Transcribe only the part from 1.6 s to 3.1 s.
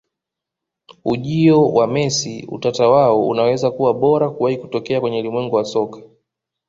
wa Messi Utata